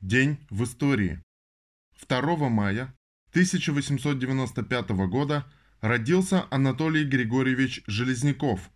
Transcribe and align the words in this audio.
День 0.00 0.38
в 0.48 0.62
истории. 0.62 1.20
2 2.08 2.48
мая 2.48 2.94
1895 3.30 4.90
года 5.08 5.44
родился 5.80 6.46
Анатолий 6.52 7.04
Григорьевич 7.04 7.82
Железняков, 7.88 8.70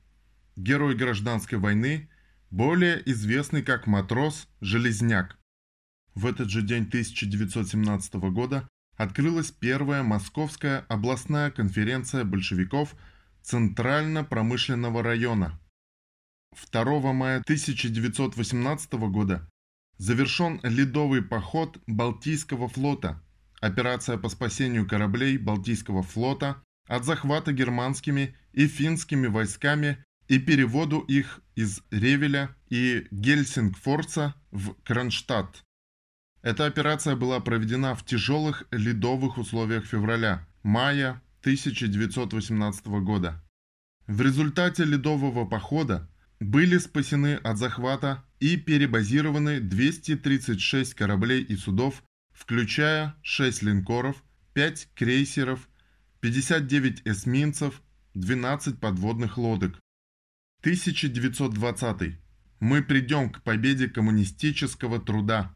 герой 0.56 0.96
гражданской 0.96 1.58
войны, 1.58 2.10
более 2.50 3.00
известный 3.08 3.62
как 3.62 3.86
матрос 3.86 4.48
Железняк. 4.60 5.38
В 6.16 6.26
этот 6.26 6.50
же 6.50 6.60
день 6.60 6.88
1917 6.88 8.14
года 8.14 8.68
открылась 8.96 9.52
первая 9.52 10.02
Московская 10.02 10.84
областная 10.88 11.52
конференция 11.52 12.24
большевиков 12.24 12.96
Центрально-промышленного 13.42 15.04
района. 15.04 15.60
2 16.72 17.12
мая 17.12 17.38
1918 17.38 18.92
года 18.94 19.48
Завершен 20.02 20.58
ледовый 20.64 21.22
поход 21.22 21.78
Балтийского 21.86 22.68
флота. 22.68 23.22
Операция 23.60 24.18
по 24.18 24.28
спасению 24.28 24.84
кораблей 24.84 25.38
Балтийского 25.38 26.02
флота 26.02 26.60
от 26.88 27.04
захвата 27.04 27.52
германскими 27.52 28.34
и 28.52 28.66
финскими 28.66 29.28
войсками 29.28 30.04
и 30.26 30.40
переводу 30.40 30.98
их 30.98 31.40
из 31.54 31.82
Ревеля 31.92 32.50
и 32.68 33.06
Гельсингфорца 33.12 34.34
в 34.50 34.74
Кронштадт. 34.82 35.62
Эта 36.42 36.66
операция 36.66 37.14
была 37.14 37.38
проведена 37.38 37.94
в 37.94 38.04
тяжелых 38.04 38.64
ледовых 38.72 39.38
условиях 39.38 39.84
февраля-мая 39.84 41.22
1918 41.42 42.86
года. 43.04 43.40
В 44.08 44.20
результате 44.20 44.82
ледового 44.82 45.44
похода 45.44 46.10
были 46.40 46.78
спасены 46.78 47.36
от 47.36 47.56
захвата 47.56 48.24
и 48.42 48.56
перебазированы 48.56 49.60
236 49.60 50.94
кораблей 50.94 51.44
и 51.44 51.54
судов, 51.54 52.02
включая 52.32 53.14
6 53.22 53.62
линкоров, 53.62 54.24
5 54.54 54.88
крейсеров, 54.96 55.68
59 56.18 57.02
эсминцев, 57.04 57.80
12 58.14 58.80
подводных 58.80 59.38
лодок. 59.38 59.78
1920. 60.62 62.18
Мы 62.58 62.82
придем 62.82 63.30
к 63.30 63.44
победе 63.44 63.88
коммунистического 63.88 65.00
труда. 65.00 65.54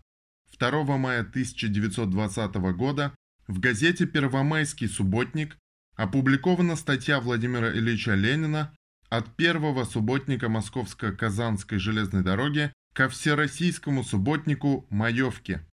2 0.57 0.97
мая 0.97 1.23
1920 1.23 2.55
года 2.77 3.13
в 3.49 3.59
газете 3.59 4.07
«Первомайский 4.07 4.89
субботник» 4.89 5.59
опубликована 5.97 6.77
статья 6.77 7.19
Владимира 7.19 7.69
Ильича 7.69 8.15
Ленина 8.15 8.73
от 9.17 9.35
первого 9.37 9.85
субботника 9.85 10.49
Московско-Казанской 10.49 11.79
железной 11.79 12.23
дороги 12.23 12.73
ко 12.95 13.09
всероссийскому 13.09 14.05
субботнику 14.05 14.87
Маевке. 14.91 15.67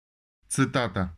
Цитата. 0.49 1.17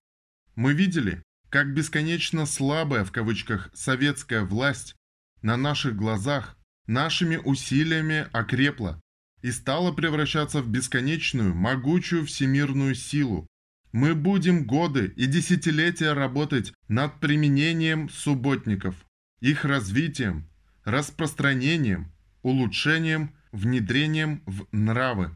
«Мы 0.55 0.75
видели, 0.75 1.23
как 1.48 1.75
бесконечно 1.75 2.47
слабая 2.47 3.05
в 3.05 3.12
кавычках 3.12 3.70
советская 3.75 4.43
власть 4.45 4.95
на 5.43 5.56
наших 5.56 5.97
глазах 5.97 6.56
нашими 6.87 7.37
усилиями 7.37 8.28
окрепла 8.33 9.00
и 9.43 9.50
стала 9.50 9.93
превращаться 9.93 10.62
в 10.62 10.69
бесконечную, 10.69 11.55
могучую 11.55 12.27
всемирную 12.27 12.95
силу. 12.95 13.47
Мы 13.93 14.15
будем 14.15 14.65
годы 14.65 15.12
и 15.17 15.27
десятилетия 15.27 16.12
работать 16.12 16.73
над 16.89 17.20
применением 17.20 18.09
субботников, 18.09 18.95
их 19.41 19.65
развитием, 19.65 20.48
распространением, 20.84 22.12
улучшением, 22.42 23.34
внедрением 23.52 24.42
в 24.47 24.66
нравы. 24.72 25.34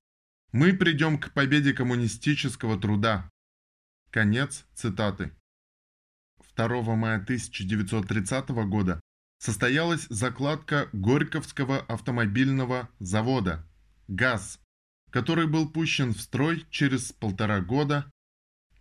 Мы 0.53 0.73
придем 0.73 1.19
к 1.19 1.33
победе 1.33 1.73
коммунистического 1.73 2.81
труда. 2.81 3.31
Конец 4.11 4.65
цитаты. 4.75 5.33
2 6.57 6.97
мая 6.97 7.17
1930 7.17 8.49
года 8.67 9.01
состоялась 9.39 10.07
закладка 10.09 10.89
Горьковского 10.93 11.81
автомобильного 11.81 12.89
завода 12.99 13.67
«ГАЗ», 14.09 14.61
который 15.11 15.47
был 15.47 15.69
пущен 15.69 16.15
в 16.15 16.21
строй 16.21 16.67
через 16.71 17.13
полтора 17.13 17.61
года 17.61 18.11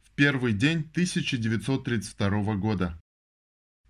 в 0.04 0.12
первый 0.12 0.54
день 0.54 0.80
1932 0.92 2.56
года. 2.56 3.00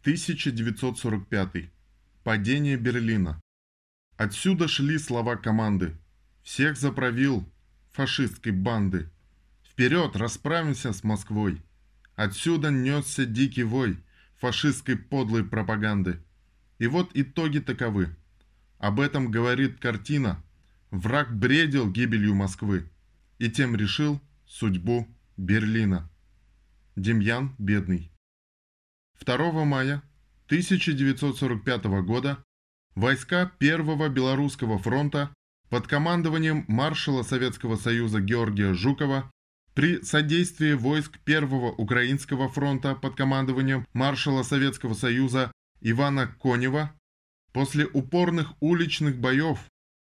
1945. 0.02 1.75
Падение 2.26 2.76
Берлина. 2.76 3.40
Отсюда 4.18 4.68
шли 4.68 4.98
слова 4.98 5.36
команды. 5.36 5.96
«Всех 6.42 6.76
заправил 6.76 7.48
фашистской 7.92 8.52
банды! 8.52 9.12
Вперед, 9.64 10.16
расправимся 10.16 10.92
с 10.92 11.04
Москвой!» 11.04 11.62
Отсюда 12.16 12.72
несся 12.72 13.28
дикий 13.28 13.62
вой 13.62 14.00
фашистской 14.38 14.96
подлой 14.98 15.44
пропаганды. 15.44 16.20
И 16.80 16.88
вот 16.88 17.12
итоги 17.14 17.60
таковы. 17.60 18.10
Об 18.80 19.02
этом 19.02 19.30
говорит 19.30 19.80
картина. 19.80 20.44
Враг 20.90 21.32
бредил 21.32 21.92
гибелью 21.92 22.34
Москвы 22.34 22.90
и 23.38 23.52
тем 23.52 23.76
решил 23.76 24.20
судьбу 24.48 25.08
Берлина. 25.38 26.10
Демьян 26.96 27.54
Бедный. 27.60 28.12
2 29.24 29.64
мая 29.64 30.02
1945 30.48 31.86
года 32.06 32.38
войска 32.94 33.52
Первого 33.58 34.10
Белорусского 34.10 34.78
фронта 34.78 35.34
под 35.70 35.88
командованием 35.88 36.66
маршала 36.68 37.24
Советского 37.24 37.78
Союза 37.78 38.22
Георгия 38.22 38.76
Жукова 38.76 39.32
при 39.74 40.04
содействии 40.04 40.74
войск 40.74 41.18
Первого 41.26 41.72
Украинского 41.72 42.48
фронта 42.48 42.94
под 42.94 43.16
командованием 43.16 43.88
маршала 43.94 44.44
Советского 44.44 44.94
Союза 44.94 45.52
Ивана 45.82 46.28
Конева 46.28 46.94
после 47.52 47.88
упорных 47.88 48.54
уличных 48.60 49.18
боев 49.18 49.60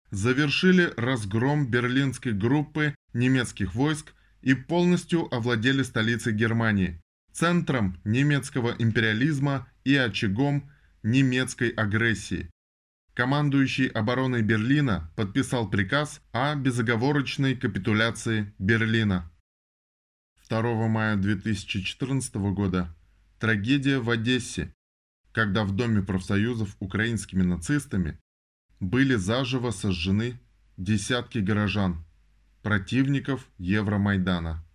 завершили 0.09 0.91
разгром 0.97 1.68
берлинской 1.68 2.34
группы 2.34 2.96
немецких 3.13 3.75
войск 3.75 4.16
и 4.41 4.56
полностью 4.56 5.31
овладели 5.34 5.84
столицей 5.84 6.34
Германии, 6.34 7.00
центром 7.31 8.02
немецкого 8.03 8.75
империализма 8.79 9.68
и 9.83 9.95
очагом 9.95 10.69
немецкой 11.03 11.69
агрессии. 11.69 12.49
Командующий 13.13 13.87
обороной 13.87 14.41
Берлина 14.41 15.11
подписал 15.15 15.69
приказ 15.69 16.21
о 16.31 16.55
безоговорочной 16.55 17.55
капитуляции 17.55 18.53
Берлина. 18.57 19.29
2 20.49 20.87
мая 20.87 21.15
2014 21.17 22.35
года 22.35 22.95
трагедия 23.39 23.99
в 23.99 24.09
Одессе, 24.09 24.73
когда 25.33 25.63
в 25.63 25.75
Доме 25.75 26.01
профсоюзов 26.01 26.75
украинскими 26.79 27.41
нацистами 27.41 28.19
были 28.79 29.15
заживо 29.15 29.71
сожжены 29.71 30.39
десятки 30.77 31.39
горожан, 31.39 32.05
противников 32.63 33.47
Евромайдана. 33.57 34.65